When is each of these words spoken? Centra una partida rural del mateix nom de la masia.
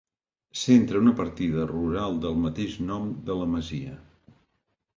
Centra 0.61 1.01
una 1.01 1.13
partida 1.19 1.67
rural 1.73 2.17
del 2.25 2.41
mateix 2.47 2.81
nom 2.89 3.07
de 3.29 3.39
la 3.43 3.51
masia. 3.55 3.95